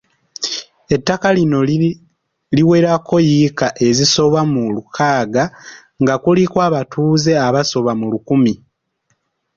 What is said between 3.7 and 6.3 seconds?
ezisoba mu lukaaga nga